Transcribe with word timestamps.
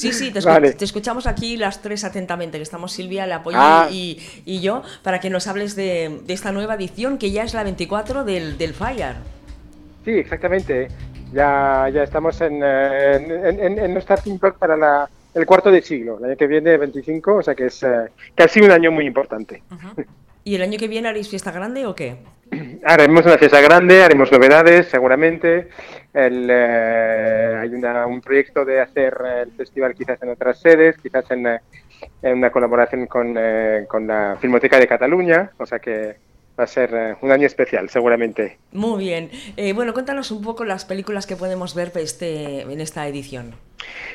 Sí, 0.00 0.12
sí, 0.12 0.30
te, 0.30 0.84
escuchamos 0.84 1.26
aquí 1.26 1.56
las 1.56 1.82
tres 1.82 2.04
atentamente, 2.04 2.58
que 2.58 2.62
estamos 2.62 2.92
Silvia, 2.92 3.24
el 3.24 3.32
apoyo 3.32 3.58
ah. 3.60 3.88
y, 3.90 4.60
yo, 4.60 4.82
para 5.02 5.20
que 5.20 5.30
nos 5.30 5.46
hables 5.46 5.76
de, 5.76 6.20
esta 6.28 6.52
nueva 6.52 6.74
edición, 6.74 7.18
que 7.18 7.30
ya 7.30 7.44
es 7.44 7.54
la 7.54 7.64
24 7.64 8.24
del, 8.24 8.56
del 8.56 8.74
Fire. 8.74 9.16
Sí, 10.04 10.12
exactamente. 10.12 10.88
Ya, 11.32 11.88
ya 11.92 12.02
estamos 12.02 12.40
en, 12.40 12.62
en, 12.62 13.78
en, 13.78 13.92
nuestra 13.92 14.16
para 14.58 14.76
la, 14.76 15.08
el 15.34 15.46
cuarto 15.46 15.70
de 15.70 15.82
siglo, 15.82 16.18
el 16.18 16.24
año 16.24 16.36
que 16.36 16.46
viene 16.46 16.76
25, 16.76 17.36
o 17.36 17.42
sea 17.42 17.54
que 17.54 17.66
es 17.66 17.82
eh, 17.82 18.06
casi 18.34 18.60
un 18.60 18.70
año 18.70 18.90
muy 18.90 19.06
importante. 19.06 19.62
¿Y 20.42 20.54
el 20.54 20.62
año 20.62 20.78
que 20.78 20.88
viene 20.88 21.08
haréis 21.08 21.28
fiesta 21.28 21.52
grande 21.52 21.86
o 21.86 21.94
qué? 21.94 22.16
Haremos 22.84 23.24
una 23.26 23.38
fiesta 23.38 23.60
grande, 23.60 24.02
haremos 24.02 24.30
novedades 24.32 24.86
seguramente. 24.88 25.68
Eh, 26.12 27.56
hay 27.60 27.68
un 27.68 28.20
proyecto 28.20 28.64
de 28.64 28.80
hacer 28.80 29.14
el 29.42 29.52
festival 29.52 29.94
quizás 29.94 30.20
en 30.22 30.30
otras 30.30 30.60
sedes, 30.60 30.96
quizás 30.98 31.30
en, 31.30 31.46
en 31.46 32.38
una 32.38 32.50
colaboración 32.50 33.06
con, 33.06 33.34
eh, 33.38 33.84
con 33.88 34.06
la 34.06 34.36
Filmoteca 34.40 34.78
de 34.78 34.86
Cataluña, 34.86 35.50
o 35.58 35.66
sea 35.66 35.78
que 35.78 36.16
va 36.60 36.64
a 36.64 36.66
ser 36.66 36.90
eh, 36.92 37.16
un 37.22 37.32
año 37.32 37.46
especial, 37.46 37.88
seguramente. 37.88 38.58
Muy 38.72 39.04
bien. 39.04 39.30
Eh, 39.56 39.72
bueno, 39.72 39.94
cuéntanos 39.94 40.30
un 40.30 40.42
poco 40.42 40.64
las 40.64 40.84
películas 40.84 41.26
que 41.26 41.36
podemos 41.36 41.74
ver 41.74 41.90
este, 41.96 42.60
en 42.60 42.80
esta 42.80 43.08
edición. 43.08 43.54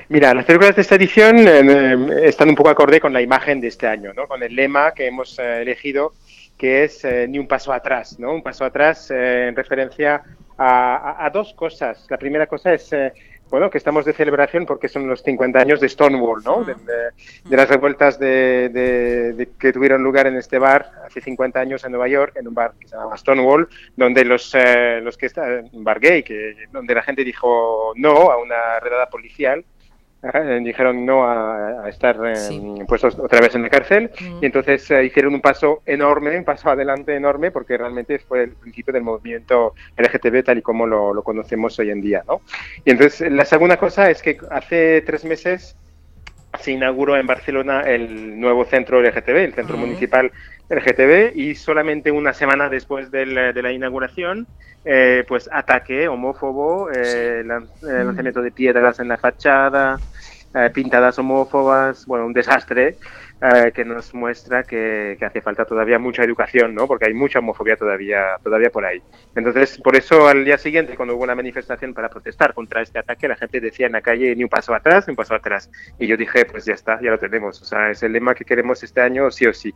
Mira, 0.10 0.34
las 0.34 0.46
películas 0.46 0.76
de 0.76 0.84
esta 0.84 0.96
edición 0.96 1.48
eh, 1.48 2.28
están 2.28 2.50
un 2.50 2.56
poco 2.56 2.70
acorde 2.70 3.00
con 3.00 3.14
la 3.14 3.22
imagen 3.22 3.60
de 3.62 3.68
este 3.70 3.88
año, 3.88 4.14
¿no? 4.14 4.28
con 4.28 4.44
el 4.44 4.56
lema 4.56 4.94
que 4.94 5.08
hemos 5.08 5.40
elegido, 5.40 6.14
que 6.58 6.84
es 6.86 7.06
ni 7.28 7.40
un 7.40 7.48
paso 7.48 7.74
atrás, 7.74 8.20
¿no? 8.20 8.34
un 8.34 8.44
paso 8.44 8.66
atrás 8.66 9.12
en 9.12 9.56
referencia 9.56 10.24
a, 10.58 11.26
a, 11.26 11.30
dos 11.30 11.54
cosas. 11.54 12.08
La 12.10 12.18
primera 12.18 12.48
cosa 12.48 12.74
es 12.74 12.94
bueno, 13.50 13.70
que 13.70 13.78
estamos 13.78 14.06
de 14.06 14.14
celebración 14.14 14.66
porque 14.66 14.88
son 14.88 15.08
los 15.08 15.22
50 15.22 15.60
años 15.60 15.80
de 15.80 15.88
Stonewall, 15.88 16.44
¿no? 16.44 16.64
De, 16.64 16.76
las 17.56 17.70
revueltas 17.70 18.18
de, 18.20 19.48
que 19.60 19.72
tuvieron 19.72 20.04
lugar 20.04 20.28
en 20.28 20.36
este 20.36 20.58
bar 20.58 20.92
hace 21.06 21.22
50 21.22 21.60
años 21.60 21.84
en 21.86 21.92
Nueva 21.92 22.08
York, 22.08 22.36
en 22.38 22.48
un 22.48 22.54
bar 22.54 22.74
que 22.80 22.88
se 22.88 22.96
llama 22.96 23.18
Stonewall, 23.18 23.70
donde 23.96 24.26
los, 24.26 24.54
eh, 24.56 25.00
los 25.02 25.18
que 25.18 25.28
están, 25.28 25.70
un 25.74 25.84
bar 25.84 26.00
gay, 26.00 26.24
que, 26.24 26.56
donde 26.72 26.96
la 26.96 27.04
gente 27.04 27.24
dijo 27.24 27.94
no 27.96 28.32
a 28.32 28.38
una 28.38 28.80
redada 28.80 29.10
policial 29.10 29.64
dijeron 30.64 31.06
no 31.06 31.28
a, 31.28 31.88
estar 31.90 32.18
eh, 32.26 32.86
puestos 32.88 33.18
otra 33.20 33.40
vez 33.40 33.56
en 33.56 33.64
la 33.64 33.70
cárcel. 33.70 34.12
Y 34.42 34.46
entonces 34.46 34.90
eh, 34.92 35.06
hicieron 35.06 35.34
un 35.34 35.42
paso 35.42 35.82
enorme, 35.86 36.38
un 36.38 36.44
paso 36.44 36.70
adelante 36.70 37.16
enorme 37.16 37.52
porque 37.52 37.78
realmente 37.78 38.20
fue 38.20 38.44
el 38.44 38.52
principio 38.52 38.94
del 38.94 39.04
movimiento 39.04 39.74
LGTB 39.98 40.44
tal 40.44 40.58
y 40.60 40.62
como 40.62 40.86
lo, 40.86 41.22
conocemos 41.24 41.78
hoy 41.80 41.92
en 41.92 42.02
día. 42.02 42.24
¿no? 42.28 42.42
Y 42.84 42.92
entonces 42.92 43.32
la 43.32 43.46
segunda 43.46 43.78
cosa 43.78 44.10
es 44.10 44.22
que 44.22 44.38
hace 44.52 45.02
tres 45.02 45.26
meses 45.26 45.76
se 46.60 46.72
inauguró 46.72 47.18
en 47.18 47.28
Barcelona 47.28 47.82
el 47.82 48.40
nuevo 48.40 48.64
centro 48.66 49.02
LGTB, 49.02 49.36
el 49.36 49.54
centro 49.54 49.78
municipal 49.78 50.32
LGTB, 50.70 51.36
y 51.36 51.56
solamente 51.56 52.12
una 52.12 52.34
semana 52.34 52.70
después 52.70 53.12
de 53.12 53.26
la 53.26 53.72
inauguración 53.74 54.48
eh, 54.88 55.24
pues 55.28 55.50
ataque 55.52 56.08
homófobo, 56.08 56.92
eh, 56.92 57.44
lanzamiento 57.44 58.44
de 58.44 58.52
piedras 58.52 59.00
en 59.00 59.08
la 59.08 59.18
fachada, 59.18 60.00
eh, 60.56 60.70
pintadas 60.74 61.20
homófobas, 61.20 62.06
bueno, 62.06 62.26
un 62.26 62.34
desastre 62.34 62.98
eh, 63.42 63.74
que 63.76 63.84
nos 63.84 64.14
muestra 64.14 64.64
que, 64.64 65.18
hace 65.20 65.42
falta 65.42 65.66
todavía 65.66 66.00
mucha 66.00 66.24
educación, 66.24 66.74
¿no? 66.74 66.88
Porque 66.88 67.08
hay 67.08 67.14
mucha 67.14 67.40
homofobia 67.40 67.76
todavía, 67.76 68.38
todavía 68.42 68.70
por 68.70 68.86
ahí. 68.86 69.02
Entonces, 69.36 69.78
por 69.80 69.98
eso 69.98 70.30
al 70.30 70.46
día 70.46 70.58
siguiente, 70.58 70.96
cuando 70.96 71.16
hubo 71.16 71.26
una 71.26 71.36
manifestación 71.36 71.94
para 71.94 72.08
protestar 72.08 72.54
contra 72.54 72.82
este 72.82 73.00
ataque, 73.00 73.28
la 73.28 73.36
gente 73.36 73.60
decía 73.60 73.88
en 73.88 73.92
la 73.92 74.02
calle 74.02 74.34
ni 74.34 74.44
un 74.44 74.50
paso 74.50 74.74
atrás, 74.74 75.06
ni 75.08 75.12
un 75.12 75.18
paso 75.18 75.36
atrás. 75.36 75.70
Y 76.00 76.08
yo 76.08 76.16
dije, 76.16 76.46
pues 76.46 76.64
ya 76.64 76.74
está, 76.74 77.02
ya 77.02 77.12
lo 77.12 77.20
tenemos. 77.20 77.62
O 77.62 77.66
sea, 77.66 77.92
es 77.92 78.02
el 78.04 78.14
lema 78.14 78.34
que 78.34 78.46
queremos 78.46 78.82
este 78.82 79.02
año, 79.02 79.30
sí 79.32 79.46
o 79.46 79.54
sí. 79.54 79.76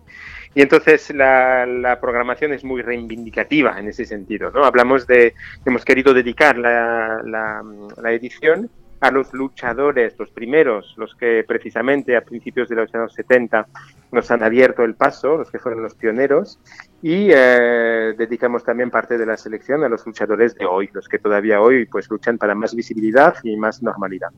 Y 0.56 0.62
entonces 0.62 1.14
la, 1.14 1.66
la 1.66 2.00
programación 2.00 2.54
es 2.54 2.64
muy 2.64 2.82
reivindicativa 2.82 3.78
en 3.78 3.90
ese 3.90 4.06
sentido, 4.06 4.50
¿no? 4.52 4.64
Hablamos 4.64 5.06
de, 5.06 5.34
hemos 5.66 5.84
querido 5.84 6.14
dedicar 6.14 6.58
la, 6.58 7.22
la, 7.26 7.62
la 8.02 8.12
edición 8.14 8.70
a 9.00 9.12
los 9.12 9.34
luchadores, 9.34 10.16
los 10.18 10.30
primeros, 10.32 10.94
los 10.98 11.16
que 11.16 11.44
precisamente 11.48 12.18
a 12.18 12.22
principios 12.22 12.68
de 12.70 12.76
los 12.76 12.94
años 12.94 13.14
70 13.14 13.68
nos 14.12 14.30
han 14.32 14.44
abierto 14.44 14.84
el 14.84 14.96
paso, 14.96 15.38
los 15.38 15.50
que 15.52 15.60
fueron 15.60 15.84
los 15.84 15.96
pioneros, 15.96 16.60
y 17.02 17.30
eh, 17.32 18.14
dedicamos 18.18 18.64
también 18.64 18.90
parte 18.90 19.18
de 19.18 19.26
la 19.26 19.38
selección 19.38 19.84
a 19.84 19.90
los 19.90 20.06
luchadores 20.06 20.56
de 20.56 20.66
hoy, 20.66 20.90
los 20.94 21.08
que 21.08 21.20
todavía 21.20 21.62
hoy 21.62 21.86
pues 21.86 22.10
luchan 22.10 22.38
para 22.38 22.56
más 22.56 22.76
visibilidad 22.76 23.36
y 23.44 23.56
más 23.56 23.82
normalidad. 23.82 24.30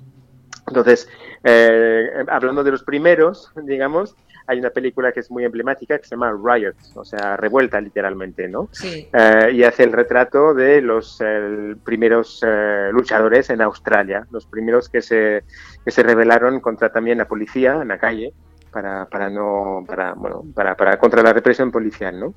Entonces, 0.67 1.09
eh, 1.43 2.09
hablando 2.27 2.63
de 2.63 2.71
los 2.71 2.83
primeros, 2.83 3.51
digamos, 3.63 4.15
hay 4.51 4.59
una 4.59 4.69
película 4.69 5.11
que 5.11 5.21
es 5.21 5.31
muy 5.31 5.45
emblemática 5.45 5.97
que 5.97 6.03
se 6.03 6.15
llama 6.15 6.37
Riot, 6.43 6.75
o 6.95 7.05
sea, 7.05 7.37
revuelta 7.37 7.79
literalmente, 7.79 8.47
¿no? 8.47 8.67
Sí. 8.71 9.07
Eh, 9.13 9.51
y 9.53 9.63
hace 9.63 9.83
el 9.83 9.93
retrato 9.93 10.53
de 10.53 10.81
los 10.81 11.23
primeros 11.83 12.43
eh, 12.45 12.89
luchadores 12.91 13.49
en 13.49 13.61
Australia, 13.61 14.27
los 14.31 14.45
primeros 14.45 14.89
que 14.89 15.01
se, 15.01 15.43
que 15.85 15.91
se 15.91 16.03
rebelaron 16.03 16.59
contra 16.59 16.91
también 16.91 17.17
la 17.17 17.27
policía 17.27 17.81
en 17.81 17.87
la 17.87 17.97
calle 17.97 18.33
para, 18.71 19.05
para 19.05 19.29
no, 19.29 19.83
para, 19.87 20.13
bueno, 20.13 20.43
para, 20.53 20.75
para 20.75 20.97
contra 20.97 21.23
la 21.23 21.33
represión 21.33 21.71
policial, 21.71 22.19
¿no? 22.19 22.33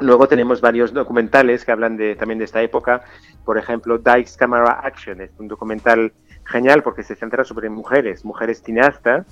Luego 0.00 0.26
tenemos 0.26 0.60
varios 0.60 0.92
documentales 0.92 1.64
que 1.64 1.70
hablan 1.70 1.96
de, 1.96 2.16
también 2.16 2.38
de 2.38 2.44
esta 2.44 2.60
época, 2.60 3.04
por 3.44 3.56
ejemplo, 3.56 3.98
Dice 3.98 4.36
Camera 4.36 4.80
Action, 4.82 5.20
es 5.20 5.30
un 5.38 5.46
documental 5.46 6.12
genial 6.46 6.82
porque 6.82 7.02
se 7.02 7.16
centra 7.16 7.44
sobre 7.44 7.68
mujeres, 7.68 8.24
mujeres 8.24 8.62
cineastas, 8.62 9.26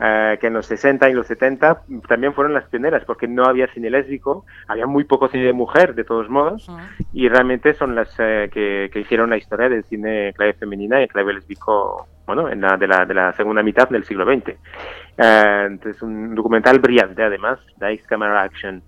eh, 0.00 0.38
que 0.40 0.46
en 0.46 0.54
los 0.54 0.66
60 0.66 1.08
y 1.10 1.12
los 1.12 1.26
70 1.26 1.82
también 2.08 2.34
fueron 2.34 2.54
las 2.54 2.64
pioneras 2.68 3.04
porque 3.04 3.28
no 3.28 3.44
había 3.44 3.66
cine 3.68 3.90
lésbico, 3.90 4.44
había 4.66 4.86
muy 4.86 5.04
poco 5.04 5.28
cine 5.28 5.44
de 5.44 5.52
mujer 5.52 5.94
de 5.94 6.04
todos 6.04 6.28
modos 6.28 6.70
y 7.12 7.28
realmente 7.28 7.74
son 7.74 7.94
las 7.94 8.14
eh, 8.18 8.50
que, 8.52 8.90
hicieron 8.98 9.30
la 9.30 9.36
historia 9.36 9.68
del 9.68 9.84
cine 9.84 10.32
clave 10.34 10.54
femenina 10.54 11.02
y 11.02 11.08
clave 11.08 11.34
lésbico 11.34 12.08
bueno, 12.26 12.48
en 12.48 12.60
la, 12.60 12.76
de, 12.76 12.88
la, 12.88 13.04
de 13.04 13.14
la 13.14 13.32
segunda 13.34 13.62
mitad 13.62 13.88
del 13.88 14.04
siglo 14.04 14.24
XX. 14.24 14.48
Eh, 14.48 15.64
entonces, 15.66 16.02
un 16.02 16.34
documental 16.34 16.80
brillante, 16.80 17.22
además, 17.22 17.60
Dice 17.76 18.04
Camera 18.08 18.42
Action. 18.42 18.82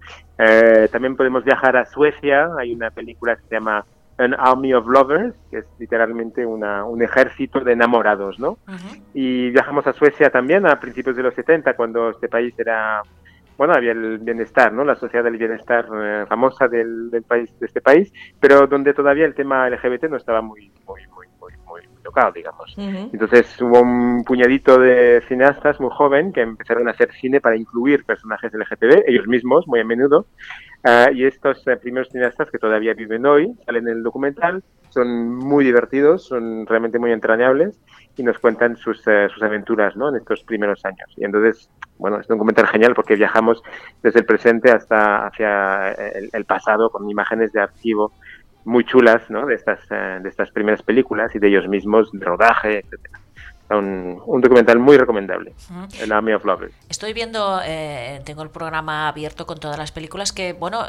también 0.91 1.17
podemos 1.17 1.45
viajar 1.45 1.77
a 1.77 1.85
Suecia, 1.85 2.49
hay 2.59 2.75
una 2.75 2.91
película 2.91 3.37
que 3.37 3.43
se 3.43 3.55
llama 3.55 3.85
An 4.19 4.35
Army 4.39 4.75
of 4.75 4.87
Lovers, 4.87 5.35
que 5.51 5.59
es 5.59 5.67
literalmente 5.79 6.45
una, 6.45 6.85
un 6.85 7.03
ejército 7.03 7.61
de 7.61 7.73
enamorados, 7.73 8.39
¿no? 8.39 8.59
Y 9.15 9.51
viajamos 9.51 9.87
a 9.87 9.93
Suecia 9.93 10.31
también 10.31 10.67
a 10.67 10.81
principios 10.81 11.17
de 11.17 11.23
los 11.23 11.35
70, 11.35 11.75
cuando 11.75 12.11
este 12.11 12.29
país 12.29 12.53
era, 12.59 13.03
bueno, 13.57 13.75
había 13.75 13.93
el 13.93 14.19
bienestar, 14.19 14.73
¿no? 14.73 14.85
La 14.85 14.97
sociedad 14.97 15.25
del 15.25 15.37
bienestar 15.37 15.87
eh, 15.95 16.25
famosa 16.29 16.67
del, 16.67 17.11
del, 17.11 17.23
país, 17.23 17.49
de 17.61 17.67
este 17.67 17.81
país, 17.81 18.13
pero 18.41 18.67
donde 18.67 18.93
todavía 18.93 19.25
el 19.25 19.35
tema 19.35 19.71
LGBT 19.71 20.05
no 20.05 20.17
estaba 20.17 20.43
muy, 20.43 20.73
muy, 20.87 21.07
muy, 21.15 21.27
muy, 21.41 21.53
muy 21.65 21.83
tocado, 22.03 22.33
digamos. 22.33 22.75
Entonces 22.77 23.61
hubo 23.61 23.81
un 23.81 24.25
puñadito 24.25 24.79
de 24.79 25.23
cineastas 25.29 25.81
muy 25.81 25.91
joven 25.93 26.33
que 26.33 26.41
empezaron 26.41 26.89
a 26.89 26.91
hacer 26.91 27.13
cine 27.13 27.41
para 27.41 27.57
incluir 27.57 28.05
personajes 28.05 28.53
LGTB, 28.53 29.05
ellos 29.07 29.27
mismos, 29.29 29.69
muy 29.69 29.81
a 29.81 29.85
menudo, 29.85 30.27
Ah, 30.85 31.11
y 31.13 31.25
estos 31.25 31.67
eh, 31.67 31.77
primeros 31.77 32.09
cineastas 32.09 32.51
que 32.51 32.59
todavía 32.59 32.95
viven 32.95 33.27
hoy, 33.27 33.53
salen 33.67 33.89
en 33.89 33.97
el 33.97 34.03
documental, 34.03 34.63
son 34.91 35.35
muy 35.37 35.65
divertidos, 35.65 36.25
son 36.25 36.67
realmente 36.67 36.99
muy 36.99 37.13
entrañables 37.13 37.79
y 38.17 38.23
nos 38.23 38.39
cuentan 38.39 38.77
sus, 38.77 39.07
eh, 39.07 39.29
sus 39.33 39.43
aventuras 39.43 39.97
¿no? 39.97 40.09
en 40.09 40.17
estos 40.17 40.43
primeros 40.45 40.85
años. 40.85 41.13
Y 41.17 41.25
entonces, 41.25 41.69
bueno, 41.99 42.21
es 42.21 42.31
un 42.31 42.37
documental 42.37 42.69
genial 42.69 42.95
porque 42.95 43.17
viajamos 43.17 43.63
desde 44.03 44.21
el 44.21 44.27
presente 44.27 44.71
hasta 44.71 45.27
hacia 45.27 45.93
eh, 45.93 46.31
el, 46.33 46.45
pasado 46.45 46.91
con 46.91 47.11
imágenes 47.11 47.53
de 47.53 47.61
archivo 47.61 48.13
muy 48.65 48.85
chulas 48.85 49.29
¿no? 49.31 49.47
de, 49.47 49.55
estas, 49.55 49.81
de 49.89 50.29
estas 50.29 50.51
primeras 50.51 50.83
películas 50.83 51.35
y 51.35 51.39
de 51.39 51.49
ellos 51.49 51.69
mismos, 51.69 52.11
de 52.13 52.25
rodaje, 52.25 52.79
etcétera 52.81 53.21
un, 53.77 54.41
documental 54.41 54.79
muy 54.79 54.97
recomendable, 54.97 55.53
El 56.01 56.13
Army 56.13 56.33
of 56.33 56.45
Lovers. 56.45 56.73
Estoy 56.89 57.13
viendo, 57.13 57.61
eh, 57.65 58.23
tengo 58.25 58.43
el 58.43 58.51
programa 58.51 59.09
abierto 59.09 59.47
con 59.47 59.59
todas 59.59 59.77
las 59.77 59.93
películas 59.93 60.33
que, 60.33 60.55
bueno, 60.55 60.85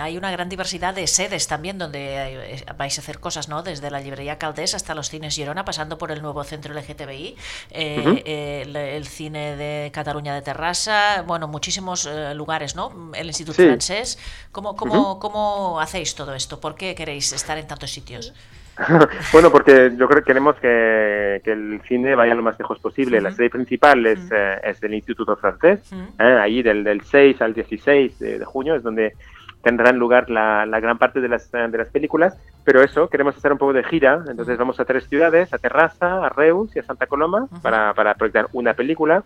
hay 0.00 0.16
una 0.18 0.30
gran 0.30 0.48
diversidad 0.48 0.94
de 0.94 1.06
sedes 1.06 1.48
también 1.48 1.78
donde 1.78 2.54
eh, 2.54 2.64
vais 2.76 2.98
a 2.98 3.00
hacer 3.00 3.18
cosas, 3.18 3.48
¿no? 3.48 3.62
Desde 3.62 3.90
la 3.90 4.00
librería 4.00 4.38
Caldés 4.38 4.74
hasta 4.74 4.94
los 4.94 5.08
cines 5.08 5.34
Girona, 5.34 5.64
pasando 5.64 5.96
por 5.96 6.10
el 6.10 6.20
nuevo 6.20 6.44
centro 6.44 6.74
LGTBI, 6.74 7.36
eh, 7.70 8.62
el, 8.94 9.06
cine 9.06 9.56
de 9.56 9.90
Cataluña 9.92 10.34
de 10.34 10.42
Terrassa, 10.42 11.22
bueno, 11.26 11.48
muchísimos 11.48 12.08
lugares, 12.34 12.76
¿no? 12.76 13.12
El 13.14 13.28
Instituto 13.28 13.62
Francés. 13.62 14.18
¿Cómo, 14.52 14.76
cómo, 14.76 15.18
¿Cómo 15.18 15.80
hacéis 15.80 16.14
todo 16.14 16.34
esto? 16.34 16.60
¿Por 16.60 16.74
qué 16.74 16.94
queréis 16.94 17.32
estar 17.32 17.56
en 17.56 17.66
tantos 17.66 17.90
sitios? 17.90 18.34
bueno, 19.32 19.50
porque 19.50 19.92
yo 19.96 20.06
creo 20.08 20.22
que 20.22 20.26
queremos 20.26 20.56
que, 20.56 21.40
el 21.44 21.80
cine 21.86 22.14
vaya 22.14 22.34
lo 22.34 22.42
más 22.42 22.58
lejos 22.58 22.78
posible. 22.78 23.20
La 23.20 23.32
serie 23.32 23.50
principal 23.50 24.06
es, 24.06 24.20
eh, 24.30 24.60
es 24.62 24.80
del 24.80 24.94
Instituto 24.94 25.36
Francés, 25.36 25.92
eh, 26.18 26.22
ahí 26.22 26.62
del, 26.62 26.84
del 26.84 27.00
6 27.02 27.40
al 27.42 27.54
16 27.54 28.18
de, 28.18 28.44
junio 28.44 28.74
es 28.74 28.82
donde 28.82 29.14
tendrán 29.62 29.98
lugar 29.98 30.30
la, 30.30 30.64
gran 30.80 30.98
parte 30.98 31.20
de 31.20 31.28
las, 31.28 31.50
de 31.50 31.76
las 31.76 31.88
películas, 31.88 32.38
pero 32.64 32.82
eso, 32.82 33.08
queremos 33.08 33.36
hacer 33.36 33.52
un 33.52 33.58
poco 33.58 33.72
de 33.72 33.82
gira, 33.84 34.22
entonces 34.28 34.56
vamos 34.56 34.78
a 34.78 34.84
tres 34.84 35.08
ciudades, 35.08 35.52
a 35.52 35.58
Terraza, 35.58 36.24
a 36.24 36.28
Reus 36.28 36.74
y 36.76 36.78
a 36.78 36.84
Santa 36.84 37.06
Coloma, 37.06 37.48
para, 37.62 37.92
para 37.94 38.14
proyectar 38.14 38.46
una 38.52 38.74
película. 38.74 39.24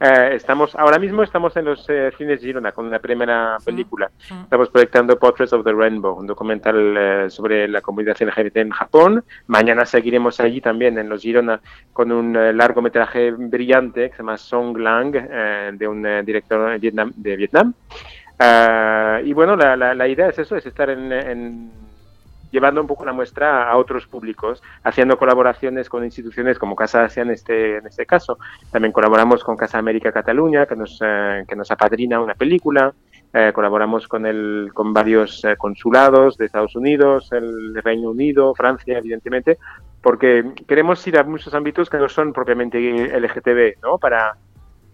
Eh, 0.00 0.34
estamos 0.34 0.76
ahora 0.76 0.98
mismo 0.98 1.24
estamos 1.24 1.56
en 1.56 1.64
los 1.64 1.84
eh, 1.88 2.12
cines 2.16 2.40
Girona 2.40 2.70
con 2.72 2.86
una 2.86 3.00
primera 3.00 3.56
película. 3.64 4.10
Estamos 4.42 4.68
proyectando 4.70 5.18
Portraits 5.18 5.52
of 5.52 5.64
the 5.64 5.72
Rainbow, 5.72 6.16
un 6.16 6.26
documental 6.26 6.96
eh, 6.96 7.30
sobre 7.30 7.66
la 7.66 7.80
comunidad 7.80 8.16
LGBT 8.20 8.58
en 8.58 8.70
Japón. 8.70 9.24
Mañana 9.48 9.84
seguiremos 9.84 10.38
allí 10.38 10.60
también 10.60 10.98
en 10.98 11.08
los 11.08 11.22
Girona 11.22 11.60
con 11.92 12.12
un 12.12 12.32
largometraje 12.56 13.32
brillante 13.32 14.10
que 14.10 14.16
se 14.16 14.22
llama 14.22 14.36
Song 14.36 14.76
Lang 14.76 15.12
de 15.12 15.88
un 15.88 16.02
director 16.24 16.70
de 16.70 16.78
Vietnam. 16.78 17.12
De 17.16 17.36
Vietnam. 17.36 17.74
y 19.24 19.32
bueno, 19.32 19.56
la, 19.56 19.76
la, 19.76 20.08
idea 20.08 20.28
es 20.28 20.38
eso, 20.38 20.56
es 20.56 20.64
estar 20.64 20.90
en 20.90 21.70
llevando 22.50 22.80
un 22.80 22.86
poco 22.86 23.04
la 23.04 23.12
muestra 23.12 23.70
a 23.70 23.76
otros 23.76 24.06
públicos, 24.06 24.62
haciendo 24.84 25.18
colaboraciones 25.18 25.88
con 25.88 26.04
instituciones 26.04 26.58
como 26.58 26.76
Casa 26.76 27.04
Asia 27.04 27.22
en 27.22 27.30
este, 27.30 27.76
en 27.78 27.86
este 27.86 28.06
caso. 28.06 28.38
También 28.70 28.92
colaboramos 28.92 29.44
con 29.44 29.56
Casa 29.56 29.78
América 29.78 30.12
Cataluña, 30.12 30.66
que 30.66 30.76
nos, 30.76 30.98
eh, 31.02 31.44
que 31.46 31.56
nos 31.56 31.70
apadrina 31.70 32.20
una 32.20 32.34
película. 32.34 32.92
Eh, 33.32 33.52
colaboramos 33.54 34.08
con, 34.08 34.24
el, 34.24 34.70
con 34.72 34.94
varios 34.94 35.44
eh, 35.44 35.54
consulados 35.58 36.38
de 36.38 36.46
Estados 36.46 36.74
Unidos, 36.74 37.30
el 37.32 37.74
Reino 37.82 38.10
Unido, 38.10 38.54
Francia, 38.54 38.96
evidentemente, 38.96 39.58
porque 40.00 40.52
queremos 40.66 41.06
ir 41.06 41.18
a 41.18 41.24
muchos 41.24 41.52
ámbitos 41.52 41.90
que 41.90 41.98
no 41.98 42.08
son 42.08 42.32
propiamente 42.32 42.78
LGTB, 42.78 43.82
¿no? 43.82 43.98
Para, 43.98 44.34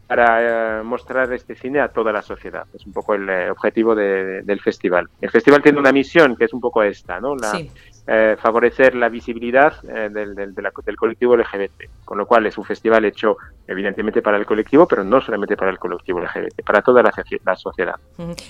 para 0.07 0.81
eh, 0.81 0.83
mostrar 0.83 1.33
este 1.33 1.55
cine 1.55 1.81
a 1.81 1.89
toda 1.89 2.13
la 2.13 2.23
sociedad. 2.23 2.67
Es 2.75 2.87
un 2.87 2.93
poco 2.93 3.15
el 3.15 3.29
eh, 3.29 3.51
objetivo 3.51 3.95
del 3.95 4.61
festival. 4.61 5.09
El 5.21 5.31
festival 5.31 5.63
tiene 5.63 5.79
una 5.79 5.93
misión 5.93 6.37
que 6.37 6.45
es 6.45 6.53
un 6.53 6.61
poco 6.61 6.83
esta, 6.83 7.21
¿no? 7.21 7.35
La, 7.37 7.61
eh, 8.07 8.37
favorecer 8.39 8.95
la 8.95 9.09
visibilidad 9.09 9.81
del, 9.83 10.35
del, 10.35 10.55
del, 10.55 10.97
colectivo 10.97 11.37
LGBT, 11.37 12.05
con 12.05 12.19
lo 12.19 12.27
cual 12.27 12.47
es 12.47 12.59
un 12.59 12.65
festival 12.65 13.07
hecho 13.07 13.39
evidentemente 13.67 14.21
para 14.21 14.37
el 14.37 14.45
colectivo, 14.45 14.87
pero 14.87 15.03
no 15.05 15.23
solamente 15.23 15.57
para 15.57 15.71
el 15.71 15.79
colectivo 15.79 16.21
LGBT, 16.21 16.63
para 16.67 16.83
toda 16.83 17.03
la, 17.03 17.11
la 17.47 17.57
sociedad. 17.57 17.95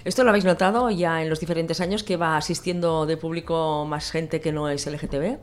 ¿Esto 0.05 0.25
lo 0.25 0.31
habéis 0.31 0.45
notado 0.45 0.91
ya 0.91 1.23
en 1.23 1.31
los 1.31 1.39
diferentes 1.39 1.81
años 1.81 2.03
que 2.03 2.17
va 2.17 2.37
asistiendo 2.37 3.07
de 3.07 3.17
público 3.17 3.87
más 3.89 4.11
gente 4.11 4.41
que 4.41 4.51
no 4.51 4.69
es 4.69 4.89
LGTB? 4.89 5.39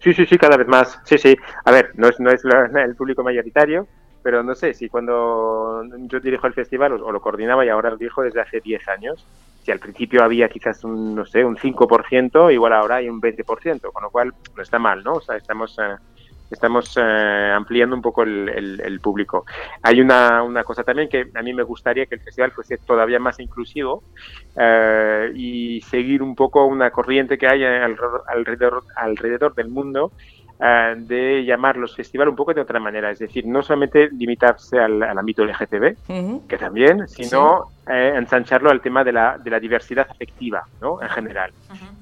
Sí, 0.00 0.12
sí, 0.12 0.26
sí, 0.26 0.36
cada 0.36 0.58
vez 0.58 0.68
más. 0.68 1.00
Sí, 1.04 1.16
sí. 1.16 1.34
A 1.64 1.70
ver, 1.70 1.92
no 1.94 2.08
es, 2.08 2.20
no 2.20 2.30
es 2.30 2.42
el 2.44 2.96
público 2.96 3.22
mayoritario, 3.22 3.86
pero 4.22 4.42
no 4.42 4.54
sé, 4.54 4.74
si 4.74 4.88
cuando 4.88 5.82
yo 6.06 6.20
dirijo 6.20 6.46
el 6.46 6.54
festival 6.54 6.92
o, 6.92 7.12
lo 7.12 7.20
coordinaba 7.20 7.64
y 7.64 7.68
ahora 7.68 7.90
lo 7.90 7.96
dirijo 7.96 8.22
desde 8.22 8.40
hace 8.40 8.60
10 8.60 8.88
años, 8.88 9.26
si 9.62 9.70
al 9.70 9.78
principio 9.78 10.22
había 10.22 10.48
quizás 10.48 10.84
un, 10.84 11.14
no 11.14 11.24
sé, 11.24 11.44
un 11.44 11.56
5%, 11.56 12.52
igual 12.52 12.72
ahora 12.72 12.96
hay 12.96 13.08
un 13.08 13.20
20%, 13.20 13.92
con 13.92 14.02
lo 14.02 14.10
cual 14.10 14.32
no 14.56 14.62
está 14.62 14.78
mal, 14.78 15.04
¿no? 15.04 15.14
O 15.14 15.20
sea, 15.20 15.36
estamos, 15.36 15.78
eh, 15.78 15.96
estamos 16.50 16.96
eh, 16.96 17.52
ampliando 17.54 17.94
un 17.94 18.02
poco 18.02 18.22
el, 18.22 19.00
público. 19.02 19.44
Hay 19.82 20.00
una, 20.00 20.42
una, 20.42 20.64
cosa 20.64 20.84
también 20.84 21.08
que 21.08 21.30
a 21.34 21.42
mí 21.42 21.52
me 21.54 21.62
gustaría 21.62 22.06
que 22.06 22.16
el 22.16 22.20
festival 22.20 22.52
fuese 22.52 22.78
todavía 22.78 23.18
más 23.18 23.40
inclusivo 23.40 24.02
eh, 24.56 25.32
y 25.34 25.80
seguir 25.82 26.22
un 26.22 26.34
poco 26.34 26.66
una 26.66 26.90
corriente 26.90 27.38
que 27.38 27.46
hay 27.46 27.64
alrededor, 27.64 28.24
alrededor, 28.28 28.82
alrededor 28.96 29.54
del 29.54 29.68
mundo 29.68 30.12
de 30.96 31.44
llamar 31.44 31.76
los 31.76 31.96
festivales 31.96 32.30
un 32.30 32.36
poco 32.36 32.54
de 32.54 32.60
otra 32.60 32.78
manera, 32.78 33.10
es 33.10 33.18
decir, 33.18 33.46
no 33.46 33.62
solamente 33.62 34.08
limitarse 34.10 34.78
al, 34.78 35.02
ámbito 35.02 35.44
LGTB, 35.44 36.46
que 36.46 36.58
también, 36.58 37.08
sino 37.08 37.66
eh, 37.88 38.12
ensancharlo 38.14 38.70
al 38.70 38.80
tema 38.80 39.02
de 39.02 39.12
la, 39.12 39.38
de 39.38 39.50
la 39.50 39.58
diversidad 39.58 40.06
afectiva, 40.08 40.64
¿no? 40.80 41.02
En 41.02 41.08
general. 41.08 41.52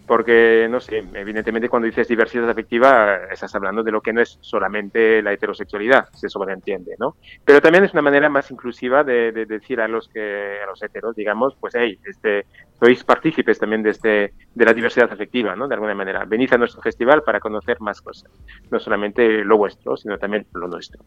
Porque, 0.06 0.66
no 0.68 0.78
sé, 0.78 1.04
evidentemente 1.14 1.70
cuando 1.70 1.86
dices 1.86 2.06
diversidad 2.06 2.50
afectiva 2.50 3.16
estás 3.30 3.54
hablando 3.54 3.82
de 3.82 3.90
lo 3.90 4.02
que 4.02 4.12
no 4.12 4.20
es 4.20 4.36
solamente 4.42 5.22
la 5.22 5.32
heterosexualidad, 5.32 6.08
si 6.12 6.26
eso 6.26 6.44
lo 6.44 6.52
entiende, 6.52 6.96
¿no? 6.98 7.16
Pero 7.44 7.62
también 7.62 7.84
es 7.84 7.92
una 7.92 8.02
manera 8.02 8.28
más 8.28 8.50
inclusiva 8.50 9.04
de, 9.04 9.32
decir 9.32 9.80
a 9.80 9.88
los 9.88 10.08
que 10.08 10.58
a 10.62 10.66
los 10.66 10.82
heteros, 10.82 11.16
digamos, 11.16 11.56
pues, 11.58 11.74
hey, 11.74 11.98
este, 12.04 12.44
sois 12.78 13.02
partícipes 13.04 13.58
también 13.58 13.82
de, 13.82 13.90
este, 13.90 14.34
de 14.54 14.64
la 14.64 14.74
diversidad 14.74 15.10
afectiva, 15.10 15.56
¿no? 15.56 15.66
De 15.66 15.74
alguna 15.74 15.94
manera. 15.94 16.24
Venid 16.26 16.52
a 16.52 16.58
nuestro 16.58 16.82
festival 16.82 17.22
para 17.22 17.40
conocer 17.40 17.80
más 17.80 18.02
cosas. 18.02 18.30
No 18.70 18.78
solamente 18.80 19.44
lo 19.44 19.56
vuestro, 19.56 19.96
sino 19.96 20.18
también 20.18 20.46
lo 20.52 20.68
nuestro. 20.68 21.02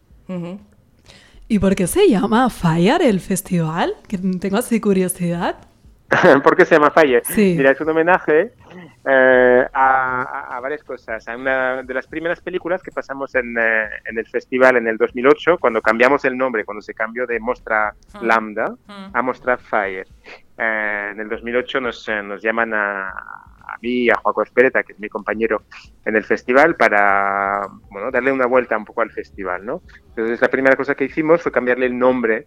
¿Y 1.46 1.58
por 1.58 1.74
qué 1.74 1.86
se 1.86 2.08
llama 2.08 2.48
Fire 2.48 3.02
el 3.02 3.20
festival? 3.20 3.94
Que 4.08 4.18
tengo 4.18 4.56
así 4.56 4.80
curiosidad. 4.80 5.56
¿Por 6.42 6.56
qué 6.56 6.64
se 6.64 6.76
llama 6.76 6.90
Fire? 6.90 7.22
Mira, 7.36 7.72
es 7.72 7.80
un 7.80 7.90
homenaje 7.90 8.52
eh, 9.04 9.66
a, 9.72 10.58
varias 10.62 10.82
cosas. 10.82 11.26
A 11.28 11.36
una 11.36 11.82
de 11.82 11.94
las 11.94 12.06
primeras 12.06 12.40
películas 12.40 12.82
que 12.82 12.90
pasamos 12.90 13.34
en, 13.34 13.56
eh, 13.58 13.88
en, 14.06 14.18
el 14.18 14.26
festival 14.26 14.76
en 14.76 14.88
el 14.88 14.96
2008, 14.96 15.58
cuando 15.58 15.82
cambiamos 15.82 16.24
el 16.24 16.36
nombre, 16.36 16.64
cuando 16.64 16.80
se 16.80 16.94
cambió 16.94 17.26
de 17.26 17.38
Mostra 17.40 17.94
mm. 18.14 18.24
Lambda 18.24 18.70
mm. 18.86 19.10
a 19.12 19.22
Mostra 19.22 19.58
Fire. 19.58 20.06
Eh, 20.56 21.08
en 21.12 21.20
el 21.20 21.28
2008 21.28 21.80
nos, 21.80 22.08
nos 22.24 22.42
llaman 22.42 22.72
a, 22.74 23.12
a 23.66 23.78
mí 23.80 24.04
y 24.04 24.10
a 24.10 24.16
Joaco 24.16 24.42
Espereta, 24.42 24.82
que 24.82 24.92
es 24.92 25.00
mi 25.00 25.08
compañero 25.08 25.62
en 26.04 26.16
el 26.16 26.24
festival, 26.24 26.76
para 26.76 27.62
bueno, 27.90 28.10
darle 28.10 28.32
una 28.32 28.46
vuelta 28.46 28.76
un 28.76 28.84
poco 28.84 29.02
al 29.02 29.10
festival. 29.10 29.64
¿no? 29.64 29.82
Entonces 30.08 30.40
la 30.40 30.48
primera 30.48 30.76
cosa 30.76 30.94
que 30.94 31.04
hicimos 31.04 31.42
fue 31.42 31.52
cambiarle 31.52 31.86
el 31.86 31.98
nombre 31.98 32.46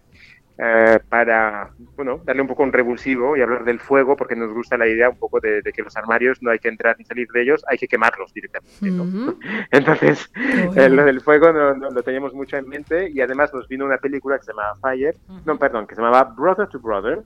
eh, 0.60 0.98
para 1.08 1.70
bueno, 1.94 2.20
darle 2.24 2.42
un 2.42 2.48
poco 2.48 2.64
un 2.64 2.72
revulsivo 2.72 3.36
y 3.36 3.42
hablar 3.42 3.64
del 3.64 3.78
fuego, 3.78 4.16
porque 4.16 4.34
nos 4.34 4.52
gusta 4.52 4.76
la 4.76 4.88
idea 4.88 5.08
un 5.08 5.16
poco 5.16 5.38
de, 5.38 5.62
que 5.62 5.82
los 5.82 5.96
armarios 5.96 6.42
no 6.42 6.50
hay 6.50 6.58
que 6.58 6.68
entrar 6.68 6.96
ni 6.98 7.04
salir 7.04 7.28
de 7.28 7.42
ellos, 7.42 7.64
hay 7.68 7.78
que 7.78 7.86
quemarlos 7.86 8.32
directamente. 8.34 9.36
Entonces, 9.70 10.28
eh, 10.74 10.88
lo 10.88 11.04
del 11.04 11.20
fuego 11.20 11.52
no, 11.52 11.74
lo 11.74 12.02
teníamos 12.02 12.34
mucho 12.34 12.56
en 12.56 12.68
mente 12.68 13.08
y 13.08 13.20
además 13.20 13.54
nos 13.54 13.68
vino 13.68 13.84
una 13.84 13.98
película 13.98 14.36
que 14.36 14.46
se 14.46 14.52
llamaba 14.52 14.74
Fire, 14.82 15.16
no, 15.46 15.56
perdón, 15.56 15.86
que 15.86 15.94
se 15.94 16.02
llamaba 16.02 16.24
Brother 16.24 16.66
to 16.66 16.80
Brother, 16.80 17.22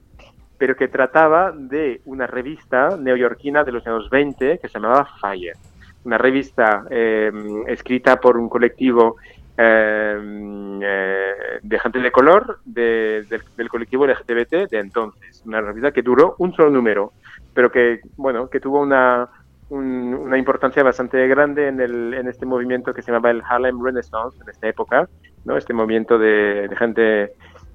pero 0.57 0.75
que 0.75 0.87
trataba 0.87 1.51
de 1.51 2.01
una 2.05 2.27
revista 2.27 2.97
neoyorquina 2.97 3.63
de 3.63 3.71
los 3.71 3.85
años 3.85 4.09
20 4.09 4.59
que 4.59 4.67
se 4.67 4.73
llamaba 4.73 5.07
Fire. 5.19 5.55
Una 6.05 6.17
revista 6.17 6.85
em, 6.89 7.67
escrita 7.67 8.19
por 8.19 8.37
un 8.37 8.49
colectivo 8.49 9.15
em, 9.57 10.79
eh, 10.83 11.59
de 11.61 11.79
gente 11.79 11.99
de 11.99 12.11
color 12.11 12.59
del, 12.65 13.27
colectivo 13.69 14.05
LGBT 14.05 14.69
de 14.69 14.79
entonces. 14.79 15.41
Una 15.45 15.61
revista 15.61 15.91
que 15.91 16.01
duró 16.01 16.35
un 16.39 16.53
solo 16.53 16.69
número, 16.69 17.13
pero 17.53 17.71
que, 17.71 18.01
bueno, 18.17 18.49
que 18.49 18.59
tuvo 18.59 18.81
una, 18.81 19.29
una 19.69 20.37
importancia 20.37 20.83
bastante 20.83 21.25
grande 21.27 21.67
en, 21.67 21.79
el, 21.79 22.13
en 22.13 22.27
este 22.27 22.45
movimiento 22.45 22.93
que 22.93 23.01
se 23.01 23.11
llamaba 23.11 23.31
el 23.31 23.41
Harlem 23.47 23.83
Renaissance 23.83 24.37
en 24.41 24.49
esta 24.49 24.67
época, 24.67 25.07
¿no? 25.45 25.57
este 25.57 25.73
movimiento 25.73 26.17
de, 26.17 26.67
de 26.67 26.75
gente 26.75 27.33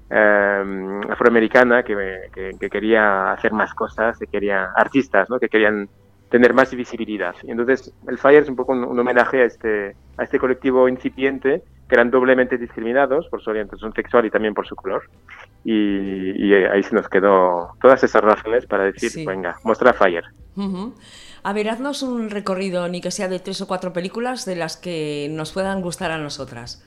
eh, 0.09 1.01
afroamericana 1.09 1.83
que, 1.83 2.29
que, 2.59 2.69
quería 2.69 3.33
hacer 3.33 3.51
más 3.51 3.73
cosas, 3.73 4.17
que 4.17 4.27
quería 4.27 4.71
artistas, 4.75 5.29
¿no? 5.29 5.39
que 5.39 5.49
querían 5.49 5.87
tener 6.29 6.53
más 6.53 6.73
visibilidad. 6.73 7.35
Y 7.43 7.51
entonces 7.51 7.93
el 8.07 8.17
Fire 8.17 8.43
es 8.43 8.49
un 8.49 8.55
poco 8.55 8.71
un, 8.71 8.99
homenaje 8.99 9.41
a 9.41 9.45
este, 9.45 9.95
a 10.17 10.23
este 10.23 10.39
colectivo 10.39 10.87
incipiente 10.87 11.63
que 11.87 11.95
eran 11.95 12.11
doblemente 12.11 12.57
discriminados 12.57 13.27
por 13.29 13.41
su 13.41 13.49
orientación 13.49 13.93
sexual 13.93 14.25
y 14.25 14.29
también 14.29 14.53
por 14.53 14.67
su 14.67 14.75
color. 14.75 15.09
Y, 15.63 16.53
ahí 16.53 16.83
se 16.83 16.93
nos 16.93 17.09
quedó 17.09 17.71
todas 17.81 18.03
esas 18.03 18.23
razones 18.23 18.65
para 18.67 18.85
decir, 18.85 19.25
venga, 19.25 19.57
muestra 19.63 19.93
Fire. 19.93 20.25
A 21.43 21.53
ver, 21.53 21.69
haznos 21.69 22.03
un 22.03 22.29
recorrido, 22.29 22.87
ni 22.89 23.01
que 23.01 23.11
sea 23.11 23.27
de 23.27 23.39
tres 23.39 23.61
o 23.61 23.67
cuatro 23.67 23.91
películas 23.93 24.45
de 24.45 24.55
las 24.55 24.77
que 24.77 25.29
nos 25.31 25.51
puedan 25.51 25.81
gustar 25.81 26.11
a 26.11 26.17
nosotras. 26.17 26.85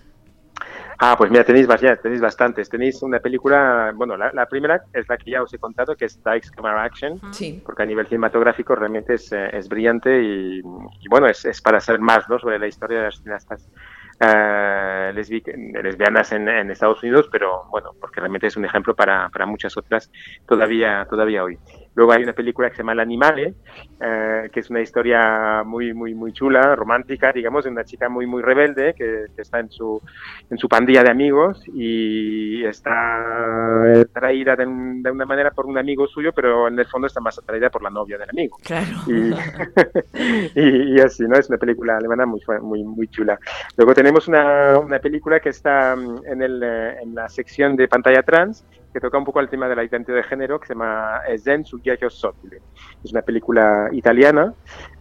Ah, 1.04 1.16
pues 1.18 1.32
mira, 1.32 1.42
tenéis, 1.42 1.66
ya, 1.80 1.96
tenéis 1.96 2.20
bastantes. 2.20 2.68
Tenéis 2.68 3.02
una 3.02 3.18
película, 3.18 3.92
bueno, 3.92 4.16
la, 4.16 4.46
primera 4.46 4.84
es 4.92 5.08
la 5.08 5.16
que 5.16 5.32
ya 5.32 5.42
os 5.42 5.52
he 5.52 5.58
contado, 5.58 5.96
que 5.96 6.04
es 6.04 6.22
Dykes 6.22 6.52
Camera 6.52 6.84
Action, 6.84 7.20
sí. 7.32 7.60
porque 7.66 7.82
a 7.82 7.86
nivel 7.86 8.06
cinematográfico 8.06 8.76
realmente 8.76 9.14
es, 9.14 9.32
eh, 9.32 9.48
es 9.52 9.68
brillante 9.68 10.22
y, 10.22 10.62
bueno, 11.10 11.26
es, 11.26 11.44
es, 11.44 11.60
para 11.60 11.80
saber 11.80 12.00
más 12.00 12.28
¿no? 12.28 12.38
sobre 12.38 12.60
la 12.60 12.68
historia 12.68 12.98
de 12.98 13.04
las 13.06 13.16
cineastas 13.16 13.68
uh, 14.20 15.12
lesbianas 15.12 16.30
en, 16.30 16.48
en, 16.48 16.70
Estados 16.70 17.02
Unidos, 17.02 17.28
pero 17.32 17.64
bueno, 17.68 17.90
porque 18.00 18.20
realmente 18.20 18.46
es 18.46 18.56
un 18.56 18.64
ejemplo 18.64 18.94
para, 18.94 19.28
para 19.30 19.44
muchas 19.44 19.76
otras 19.76 20.08
todavía, 20.46 21.04
todavía 21.10 21.42
hoy. 21.42 21.58
Luego 21.94 22.12
hay 22.12 22.22
una 22.22 22.32
película 22.32 22.70
que 22.70 22.76
se 22.76 22.82
llama 22.82 22.92
El 22.92 23.00
Animale, 23.00 23.54
eh, 24.00 24.48
que 24.52 24.60
es 24.60 24.70
una 24.70 24.80
historia 24.80 25.62
muy, 25.64 25.92
muy, 25.92 26.14
muy 26.14 26.32
chula, 26.32 26.74
romántica, 26.74 27.32
digamos, 27.32 27.64
de 27.64 27.70
una 27.70 27.84
chica 27.84 28.08
muy, 28.08 28.26
muy 28.26 28.42
rebelde 28.42 28.94
que, 28.94 29.26
está 29.36 29.60
en 29.60 29.70
su, 29.70 30.00
en 30.50 30.56
su 30.56 30.68
pandilla 30.68 31.02
de 31.02 31.10
amigos 31.10 31.62
y 31.74 32.64
está 32.64 34.00
atraída 34.00 34.56
de, 34.56 34.66
una 34.66 35.26
manera 35.26 35.50
por 35.50 35.66
un 35.66 35.76
amigo 35.76 36.06
suyo, 36.06 36.32
pero 36.32 36.68
en 36.68 36.78
el 36.78 36.86
fondo 36.86 37.06
está 37.06 37.20
más 37.20 37.38
atraída 37.38 37.68
por 37.70 37.82
la 37.82 37.90
novia 37.90 38.16
del 38.18 38.30
amigo. 38.30 38.56
Claro. 38.62 38.86
Y, 40.54 41.00
así, 41.00 41.24
¿no? 41.24 41.36
Es 41.36 41.48
una 41.50 41.58
película 41.58 41.96
alemana 41.96 42.24
muy, 42.24 42.40
muy, 42.62 42.84
muy 42.84 43.08
chula. 43.08 43.38
Luego 43.76 43.94
tenemos 43.94 44.28
una, 44.28 44.78
una 44.78 44.98
película 44.98 45.40
que 45.40 45.50
está 45.50 45.94
mm, 45.96 46.26
en, 46.26 46.42
el, 46.42 46.62
eh, 46.62 47.02
en 47.02 47.14
la 47.14 47.28
sección 47.28 47.76
de 47.76 47.88
pantalla 47.88 48.22
trans, 48.22 48.64
que 48.92 49.00
toca 49.00 49.18
un 49.18 49.24
poco 49.24 49.40
el 49.40 49.48
tema 49.48 49.68
de 49.68 49.76
la 49.76 49.84
identidad 49.84 50.16
de 50.16 50.22
género, 50.22 50.60
que 50.60 50.66
se 50.66 50.74
llama 50.74 51.20
Zen 51.38 51.64
su 51.64 51.80
Sottile. 52.08 52.60
Es 53.02 53.12
una 53.12 53.22
película 53.22 53.88
italiana, 53.92 54.52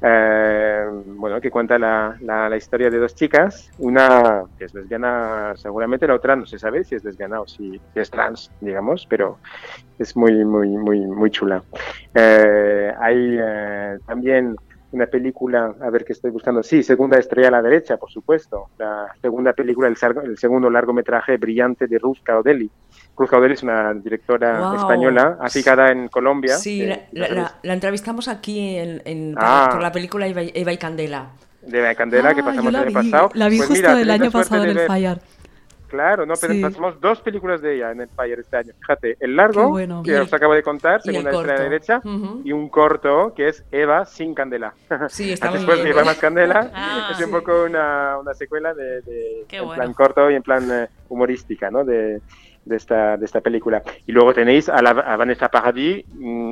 eh, 0.01 0.85
bueno, 1.05 1.41
que 1.41 1.51
cuenta 1.51 1.77
la, 1.77 2.15
la, 2.21 2.55
historia 2.55 2.89
de 2.89 2.97
dos 2.97 3.15
chicas, 3.15 3.71
una 3.79 4.43
que 4.57 4.65
es 4.65 4.73
lesbiana 4.73 5.53
seguramente, 5.55 6.07
la 6.07 6.15
otra 6.15 6.35
no 6.35 6.45
se 6.45 6.57
sabe 6.57 6.83
si 6.83 6.95
es 6.95 7.03
lesbiana 7.03 7.41
o 7.41 7.47
si, 7.47 7.79
es 7.95 8.09
trans, 8.09 8.51
digamos, 8.61 9.05
pero 9.09 9.39
es 9.99 10.15
muy, 10.15 10.43
muy, 10.45 10.69
muy, 10.69 10.99
muy 11.01 11.29
chula. 11.29 11.63
Eh, 12.15 12.93
hay 12.99 13.37
eh, 13.39 13.97
también 14.05 14.55
una 14.91 15.07
película, 15.07 15.73
a 15.81 15.89
ver 15.89 16.03
qué 16.03 16.13
estoy 16.13 16.31
buscando, 16.31 16.63
sí, 16.63 16.83
Segunda 16.83 17.17
Estrella 17.17 17.47
a 17.47 17.51
la 17.51 17.61
Derecha, 17.61 17.97
por 17.97 18.11
supuesto, 18.11 18.69
la 18.77 19.07
segunda 19.21 19.53
película, 19.53 19.87
el, 19.87 19.97
el 20.23 20.37
segundo 20.37 20.69
largometraje 20.69 21.37
brillante 21.37 21.87
de 21.87 21.97
Ruth 21.97 22.17
Caudelli. 22.23 22.69
Ruth 23.17 23.29
Caudelli 23.29 23.53
es 23.53 23.63
una 23.63 23.93
directora 23.93 24.75
española, 24.75 25.37
aficada 25.39 25.91
en 25.91 26.07
Colombia. 26.09 26.57
Sí, 26.57 26.87
la, 27.11 27.55
entrevistamos 27.63 28.27
aquí 28.27 28.77
en, 28.77 29.35
ah. 29.37 29.69
por 29.71 29.81
la 29.81 29.91
película 29.91 30.27
Eva, 30.27 30.73
y 30.73 30.77
Candela. 30.77 31.29
De 31.61 31.79
Eva 31.79 31.91
y 31.91 31.95
Candela, 31.95 32.33
que 32.33 32.41
ah, 32.41 32.45
pasamos 32.45 32.73
el 32.73 32.75
año 32.75 32.93
pasado. 32.93 33.29
La 33.33 33.47
vi 33.47 33.57
pues 33.57 33.69
justo 33.69 33.97
el 33.97 34.09
año 34.09 34.31
pasado 34.31 34.63
en 34.63 34.69
el 34.71 34.79
Fire. 34.87 35.19
Claro, 35.91 36.25
no, 36.25 36.35
pero 36.39 36.53
pasamos 36.61 37.01
dos 37.01 37.19
películas 37.19 37.61
de 37.61 37.75
ella 37.75 37.91
en 37.91 37.99
el 37.99 38.07
Fire 38.07 38.39
este 38.39 38.55
año. 38.55 38.71
Fíjate, 38.79 39.17
El 39.19 39.35
Largo, 39.35 39.75
que 40.01 40.17
os 40.21 40.33
acabo 40.33 40.53
de 40.53 40.63
contar, 40.63 41.01
Segunda 41.01 41.31
Estrella 41.31 41.63
Derecha, 41.63 42.01
y 42.45 42.53
un 42.53 42.69
corto 42.69 43.33
que 43.35 43.49
es 43.49 43.65
Eva 43.73 44.05
sin 44.05 44.33
candela. 44.33 44.73
Sí, 45.09 45.33
está 45.33 45.51
Después 45.51 45.83
Eva 45.83 46.05
más 46.05 46.17
candela, 46.17 46.71
ah, 46.73 47.11
es 47.11 47.25
un 47.25 47.31
poco 47.31 47.65
una, 47.65 48.17
una 48.19 48.33
secuela 48.33 48.73
de, 48.73 49.01
de 49.01 49.45
en 49.49 49.69
plan 49.69 49.93
corto 49.93 50.31
y 50.31 50.35
en 50.35 50.43
plan 50.43 50.65
eh, 50.71 50.87
humorística, 51.09 51.69
¿no? 51.69 51.83
De, 51.83 52.21
de 52.63 52.75
esta, 52.77 53.17
de 53.17 53.25
esta 53.25 53.41
película. 53.41 53.83
Y 54.05 54.11
luego 54.11 54.33
tenéis 54.33 54.69
a, 54.69 54.81
la, 54.81 54.93
Vanessa 54.93 55.49
Paradis 55.49 56.05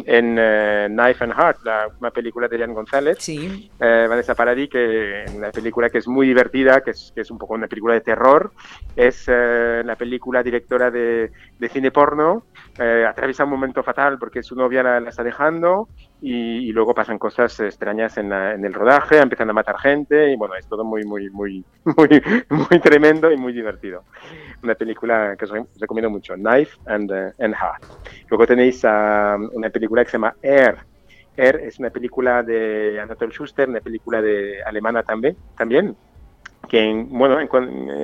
en 0.06 0.38
eh, 0.40 0.88
Knife 0.90 1.24
and 1.24 1.34
Heart, 1.34 1.58
la, 1.64 1.88
una 2.00 2.12
película 2.12 2.48
de 2.48 2.60
Jan 2.60 2.74
González. 2.74 3.18
Sí. 3.20 3.70
Eh, 3.80 4.06
Vanessa 4.10 4.36
Paradis, 4.36 4.70
que 4.70 5.26
una 5.36 5.52
película 5.52 5.90
que 5.90 6.00
es 6.00 6.08
muy 6.08 6.28
divertida, 6.28 6.82
que 6.82 6.92
es, 6.92 7.12
que 7.14 7.22
es 7.22 7.32
un 7.32 7.38
poco 7.38 7.54
una 7.54 7.68
película 7.68 7.94
de 7.94 8.02
terror. 8.02 8.52
Es 8.96 9.26
eh, 9.28 9.82
la 9.86 9.96
película 9.96 10.44
directora 10.44 10.92
de, 10.92 11.32
de 11.58 11.70
cine 11.70 11.92
porno. 11.92 12.44
atraviesa 13.08 13.44
un 13.44 13.52
momento 13.52 13.84
fatal 13.84 14.18
porque 14.20 14.44
su 14.44 14.56
novia 14.56 14.84
la, 14.84 15.00
la 15.00 15.10
está 15.10 15.24
dejando 15.24 15.88
y, 16.22 16.72
luego 16.74 16.94
pasan 16.94 17.18
cosas 17.18 17.58
extrañas 17.62 18.18
en, 18.18 18.32
en, 18.34 18.66
el 18.66 18.74
rodaje, 18.74 19.18
empiezan 19.18 19.50
a 19.50 19.54
matar 19.54 19.78
gente 19.78 20.32
y 20.32 20.36
bueno, 20.36 20.56
es 20.56 20.68
todo 20.68 20.84
muy, 20.84 21.04
muy, 21.06 21.30
muy, 21.30 21.64
muy, 21.84 22.22
muy 22.50 22.80
tremendo 22.80 23.32
y 23.32 23.38
muy 23.38 23.54
divertido. 23.54 24.04
Una 24.62 24.76
película 24.76 25.36
que 25.38 25.46
os 25.46 25.52
recomiendo 25.80 26.10
mucho, 26.10 26.36
Knife 26.36 26.78
and, 26.88 27.12
uh, 27.12 27.44
and 27.44 27.56
Heart. 27.56 27.84
Luego 28.30 28.46
tenéis 28.46 28.84
um, 28.84 29.50
una 29.54 29.70
película 29.70 30.04
que 30.04 30.12
se 30.12 30.18
llama 30.18 30.36
Air. 30.42 30.78
Air 31.38 31.56
es 31.58 31.80
una 31.80 31.90
película 31.90 32.44
de 32.44 33.00
Anatole 33.02 33.32
Schuster, 33.32 33.70
una 33.70 33.80
película 33.80 34.22
de 34.22 34.62
alemana 34.64 35.04
también, 35.04 35.38
también 35.58 35.96
que 36.68 37.06
bueno, 37.10 37.40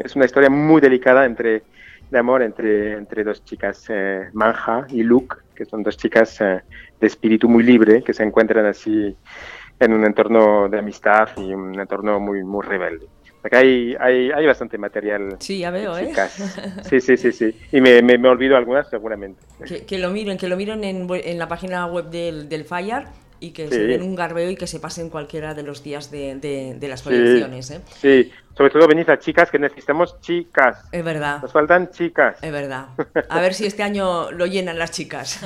es 0.04 0.16
una 0.16 0.26
historia 0.26 0.50
muy 0.50 0.82
delicada 0.82 1.26
entre 1.26 1.64
de 2.10 2.20
amor 2.20 2.44
entre, 2.44 2.94
entre 2.94 3.24
dos 3.24 3.44
chicas, 3.44 3.86
eh, 3.90 4.30
Manja 4.34 4.86
y 4.90 5.04
Luke, 5.04 5.38
que 5.56 5.66
son 5.66 5.84
dos 5.84 5.98
chicas 5.98 6.40
eh, 6.42 6.62
de 7.00 7.08
espíritu 7.08 7.50
muy 7.50 7.64
libre, 7.64 8.04
que 8.04 8.14
se 8.14 8.24
encuentran 8.24 8.66
así 8.66 9.16
en 9.80 9.94
un 9.94 10.06
entorno 10.06 10.70
de 10.70 10.80
amistad 10.80 11.30
y 11.38 11.54
un 11.54 11.80
entorno 11.80 12.20
muy, 12.20 12.44
muy 12.44 12.66
rebelde. 12.66 13.08
Acá 13.44 13.60
hay, 13.60 13.96
hay, 14.00 14.32
hay 14.32 14.46
bastante 14.48 14.78
material. 14.78 15.36
Sí, 15.40 15.60
ya 15.60 15.70
veo, 15.70 15.96
¿eh? 15.98 16.12
Sí, 16.90 17.00
sí, 17.00 17.16
sí, 17.16 17.32
sí. 17.32 17.56
Y 17.72 17.80
me, 17.80 18.02
me, 18.02 18.18
me 18.18 18.28
olvido 18.28 18.58
algunas 18.58 18.90
seguramente. 18.90 19.40
Que, 19.86 20.00
lo 20.00 20.10
miren, 20.10 20.40
que 20.40 20.48
lo 20.48 20.58
miren 20.58 20.84
en, 20.84 21.08
en 21.12 21.38
la 21.38 21.48
página 21.48 21.86
web 21.86 22.10
del, 22.10 22.50
del 22.50 22.66
Fire 22.66 23.06
y 23.46 23.52
que 23.52 23.68
se 23.68 23.86
den 23.86 24.02
un 24.02 24.16
garbeo 24.16 24.50
y 24.50 24.56
que 24.56 24.66
se 24.66 24.80
pasen 24.80 25.10
cualquiera 25.10 25.54
de 25.54 25.62
los 25.62 25.84
días 25.84 26.10
de, 26.10 26.36
de, 26.36 26.88
las 26.88 27.04
proyecciones. 27.04 27.70
¿eh? 27.70 27.82
Sí, 27.96 28.32
sobre 28.58 28.72
todo 28.72 28.88
venís 28.88 29.08
a 29.08 29.20
chicas 29.20 29.52
que 29.52 29.60
necesitamos 29.60 30.20
chicas. 30.20 30.84
Es 30.92 31.04
verdad. 31.04 31.44
Nos 31.44 31.54
faltan 31.54 31.92
chicas. 31.92 32.42
Es 32.42 32.52
verdad. 32.52 32.88
A 33.30 33.40
ver 33.40 33.54
si 33.54 33.68
este 33.68 33.84
año 33.84 34.32
lo 34.32 34.48
llenan 34.48 34.80
las 34.80 34.92
chicas. 34.92 35.42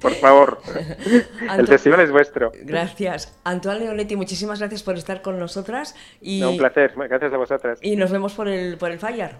Por 0.00 0.14
favor. 0.14 0.62
El 1.58 1.66
festival 1.66 2.00
es 2.00 2.10
vuestro. 2.10 2.52
Gracias. 2.62 3.38
Antoine 3.44 3.80
Leonetti, 3.80 4.16
muchísimas 4.16 4.60
gracias 4.60 4.82
por 4.82 4.96
estar 4.96 5.20
con 5.20 5.38
nosotras. 5.38 5.94
Y, 6.22 6.42
un 6.42 6.56
placer. 6.56 6.94
Gracias 6.96 7.32
a 7.34 7.36
vosotras. 7.36 7.78
Y 7.82 7.96
nos 7.96 8.10
vemos 8.10 8.32
por 8.32 8.48
el, 8.48 8.78
por 8.78 8.90
el 8.90 8.98
Fire. 8.98 9.36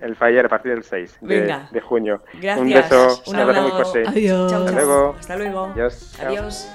El 0.00 0.16
Fire 0.16 0.44
a 0.44 0.48
partir 0.48 0.72
del 0.72 0.82
6 0.82 1.18
de, 1.22 1.56
de, 1.70 1.80
junio. 1.80 2.22
Gracias. 2.34 2.58
Un 2.58 2.68
beso. 2.68 3.22
Un 3.26 3.36
abrazo 3.36 3.62
muy 3.62 3.70
fuerte. 3.70 4.02
Adiós. 4.06 4.50
Chao, 4.50 4.64
Hasta 4.64 4.72
luego. 4.72 5.16
Hasta 5.18 5.36
luego. 5.36 5.64
Adiós. 5.66 6.20
Adiós. 6.20 6.68